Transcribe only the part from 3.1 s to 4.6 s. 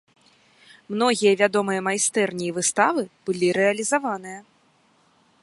былі рэалізаваныя.